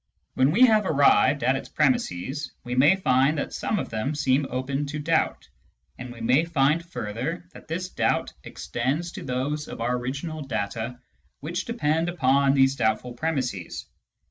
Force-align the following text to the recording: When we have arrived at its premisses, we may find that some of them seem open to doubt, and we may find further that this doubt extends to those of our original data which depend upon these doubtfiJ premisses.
When 0.33 0.49
we 0.49 0.61
have 0.65 0.87
arrived 0.87 1.43
at 1.43 1.55
its 1.55 1.69
premisses, 1.69 2.51
we 2.63 2.73
may 2.73 2.95
find 2.95 3.37
that 3.37 3.53
some 3.53 3.77
of 3.77 3.89
them 3.91 4.15
seem 4.15 4.47
open 4.49 4.87
to 4.87 4.97
doubt, 4.97 5.47
and 5.95 6.11
we 6.11 6.21
may 6.21 6.43
find 6.43 6.83
further 6.83 7.45
that 7.53 7.67
this 7.67 7.87
doubt 7.89 8.33
extends 8.43 9.11
to 9.11 9.23
those 9.23 9.67
of 9.67 9.79
our 9.79 9.95
original 9.95 10.41
data 10.41 10.99
which 11.39 11.65
depend 11.65 12.09
upon 12.09 12.55
these 12.55 12.75
doubtfiJ 12.75 13.15
premisses. 13.15 13.85